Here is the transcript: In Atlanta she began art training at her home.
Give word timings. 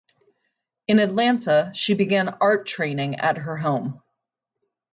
In 0.87 0.97
Atlanta 0.97 1.71
she 1.75 1.93
began 1.93 2.27
art 2.27 2.65
training 2.65 3.19
at 3.19 3.37
her 3.37 3.55
home. 3.57 4.01